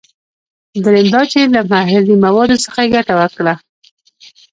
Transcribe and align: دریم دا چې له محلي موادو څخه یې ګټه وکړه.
دریم 0.83 1.07
دا 1.13 1.21
چې 1.31 1.39
له 1.53 1.61
محلي 1.71 2.15
موادو 2.25 2.61
څخه 2.65 2.79
یې 2.83 2.91
ګټه 2.95 3.13
وکړه. 3.19 3.53